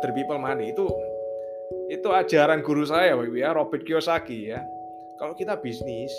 [0.00, 0.88] other people money itu
[1.92, 4.64] itu ajaran guru saya Bapak ya Robert Kiyosaki ya.
[5.20, 6.10] Kalau kita bisnis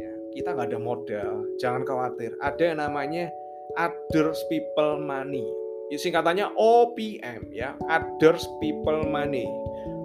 [0.00, 2.32] ya kita nggak ada modal jangan khawatir.
[2.40, 3.28] Ada yang namanya
[3.76, 5.44] others people money.
[5.92, 9.44] Singkatannya OPM ya others people money.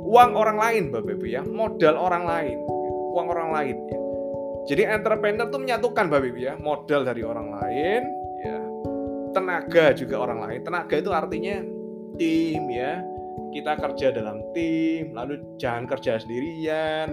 [0.03, 2.59] Uang orang lain Bapak Ibu ya modal orang lain
[3.15, 3.99] uang orang lain ya.
[4.61, 8.01] Jadi entrepreneur tuh menyatukan Bapak Ibu ya modal dari orang lain
[8.43, 8.57] ya
[9.31, 10.59] tenaga juga orang lain.
[10.65, 11.55] Tenaga itu artinya
[12.19, 13.10] tim ya
[13.51, 17.11] kita kerja dalam tim, lalu jangan kerja sendirian.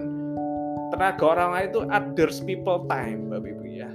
[0.95, 3.91] Tenaga orang lain itu others people time, Bapak Ibu ya.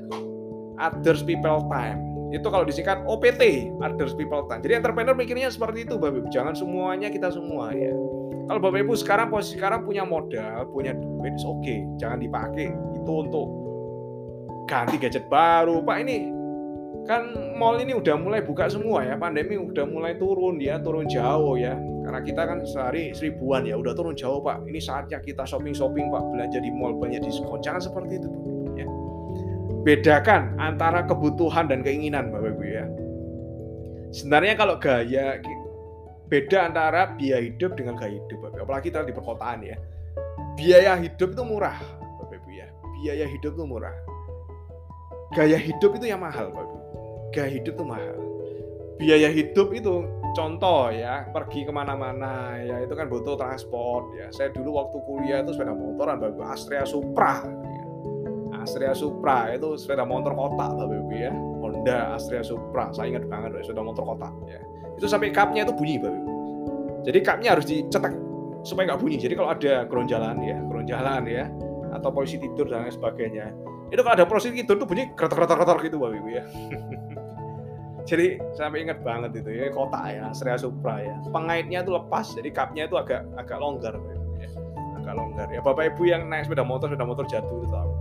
[0.77, 1.99] Others people time.
[2.33, 4.61] Itu kalau disingkat OPT, others people time.
[4.61, 6.27] Jadi entrepreneur mikirnya seperti itu, Bapak Ibu.
[6.29, 7.93] Jangan semuanya kita semua ya.
[8.49, 11.87] Kalau Bapak Ibu sekarang posisi sekarang punya modal, punya duit, oke, okay.
[11.95, 13.47] jangan dipakai itu untuk
[14.67, 15.79] ganti gadget baru.
[15.79, 16.42] Pak ini
[17.03, 21.59] kan mall ini udah mulai buka semua ya pandemi udah mulai turun ya turun jauh
[21.59, 21.75] ya.
[22.03, 24.63] Karena kita kan sehari seribuan ya udah turun jauh pak.
[24.67, 26.23] Ini saatnya kita shopping shopping pak.
[26.31, 27.59] Belanja di mall banyak diskon.
[27.63, 28.29] Jangan seperti itu
[28.79, 28.87] ya.
[29.83, 32.85] Bedakan antara kebutuhan dan keinginan bapak ibu ya.
[34.11, 35.39] Sebenarnya kalau gaya
[36.31, 39.75] beda antara biaya hidup dengan gaya hidup bapak apalagi kita di perkotaan ya.
[40.55, 41.75] Biaya hidup itu murah
[42.19, 42.67] bapak ibu ya.
[42.99, 43.95] Biaya hidup itu murah
[45.33, 46.83] gaya hidup itu yang mahal ibu
[47.33, 48.15] gaya hidup tuh mahal.
[49.01, 50.05] Biaya hidup itu
[50.37, 54.29] contoh ya pergi ke mana-mana ya itu kan butuh transport ya.
[54.29, 57.83] Saya dulu waktu kuliah itu sepeda motoran bapak Astrea Supra ya.
[58.61, 61.33] Astrea Supra itu sepeda motor kota bapak ibu ya.
[61.33, 64.61] Honda Astrea Supra saya ingat banget sepeda motor kota ya.
[64.93, 66.09] Itu sampai kapnya itu bunyi ibu.
[67.03, 68.13] Jadi kapnya harus dicetak
[68.61, 69.17] supaya nggak bunyi.
[69.17, 71.45] Jadi kalau ada geronjalan ya geronjalan ya
[71.97, 73.53] atau polisi tidur dan lain sebagainya
[73.93, 76.43] itu kalau ada polisi tidur tuh bunyi kretor-kretor gitu bapak ibu ya.
[78.09, 81.15] Jadi sampai ingat banget itu ya kota ya Astrea Supra ya.
[81.31, 83.95] Pengaitnya itu lepas jadi kapnya itu agak agak longgar
[84.41, 84.49] ya.
[84.99, 85.47] agak longgar.
[85.47, 87.91] Ya bapak ibu yang naik sepeda motor sepeda motor jatuh itu tahu.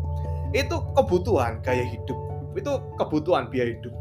[0.59, 2.19] Itu kebutuhan gaya hidup.
[2.59, 3.95] Itu kebutuhan biaya hidup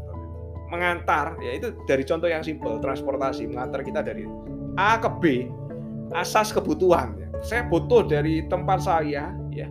[0.72, 4.24] mengantar ya itu dari contoh yang simpel transportasi mengantar kita dari
[4.80, 5.22] A ke B
[6.16, 7.28] asas kebutuhan ya.
[7.44, 9.68] saya butuh dari tempat saya ya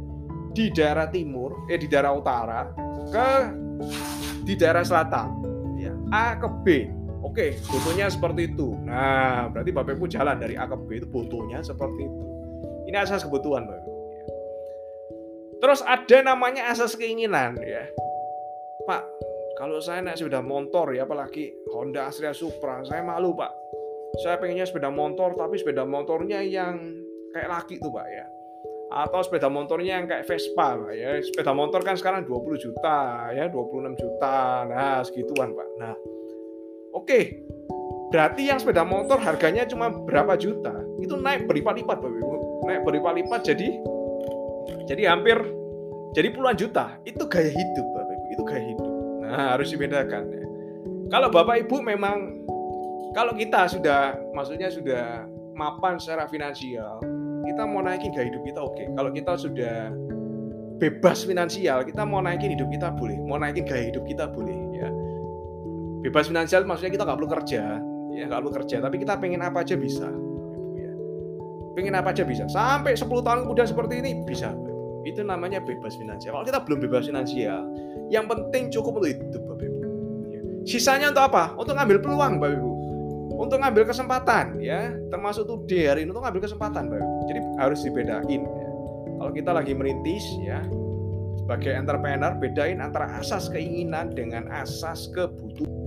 [0.51, 2.67] di daerah timur eh di daerah utara
[3.12, 3.29] ke
[4.44, 5.41] di daerah selatan
[6.12, 6.67] A ke B.
[7.23, 8.75] Oke, butuhnya seperti itu.
[8.84, 12.23] Nah, berarti Bapak Ibu jalan dari A ke B itu butuhnya seperti itu.
[12.91, 13.91] Ini asas kebutuhan, Bapak Ibu.
[15.63, 17.88] Terus ada namanya asas keinginan ya.
[18.84, 19.03] Pak,
[19.56, 23.53] kalau saya naik sepeda motor ya apalagi Honda Astrea Supra, saya malu, Pak.
[24.25, 26.75] Saya pengennya sepeda motor tapi sepeda motornya yang
[27.31, 28.41] kayak laki tuh, Pak ya
[28.91, 31.16] atau sepeda motornya yang kayak Vespa Pak ya.
[31.24, 34.68] Sepeda motor kan sekarang 20 juta ya, 26 juta.
[34.68, 35.68] Nah, segituan Pak.
[35.79, 35.96] Nah.
[36.91, 37.47] Oke.
[38.12, 40.75] Berarti yang sepeda motor harganya cuma berapa juta?
[41.00, 42.35] Itu naik berlipat-lipat Bapak Ibu.
[42.68, 43.69] Naik berlipat-lipat jadi
[44.91, 45.40] jadi hampir
[46.12, 47.00] jadi puluhan juta.
[47.08, 48.25] Itu gaya hidup Bapak Ibu.
[48.35, 48.91] Itu gaya hidup.
[49.23, 50.46] Nah, harus dibedakan ya.
[51.08, 52.44] Kalau Bapak Ibu memang
[53.16, 55.23] kalau kita sudah maksudnya sudah
[55.56, 57.00] mapan secara finansial,
[57.46, 58.75] kita mau naikin gaya hidup kita oke.
[58.78, 58.88] Okay.
[58.94, 59.75] kalau kita sudah
[60.81, 63.18] bebas finansial kita mau naikin hidup kita boleh.
[63.25, 64.90] Mau naikin gaya hidup kita boleh ya.
[66.02, 67.63] Bebas finansial maksudnya kita nggak perlu kerja
[68.12, 68.75] ya nggak perlu kerja.
[68.81, 70.09] Tapi kita pengen apa aja bisa
[70.78, 70.91] ya.
[71.78, 72.46] pengen apa aja bisa.
[72.50, 74.53] Sampai 10 tahun kemudian seperti ini bisa
[75.02, 76.38] itu namanya bebas finansial.
[76.38, 77.66] Kalau kita belum bebas finansial
[78.13, 79.79] yang penting cukup untuk hidup Bapak Ibu.
[80.29, 80.41] Ya.
[80.68, 81.58] sisanya untuk apa?
[81.58, 82.80] Untuk ngambil peluang Bapak Ibu
[83.41, 84.94] untuk ngambil kesempatan ya.
[85.09, 88.69] Termasuk tuh daring untuk ngambil kesempatan Bapak jadi harus dibedain ya.
[89.18, 90.62] kalau kita lagi merintis ya
[91.41, 95.81] sebagai entrepreneur bedain antara asas keinginan dengan asas kebutuhan.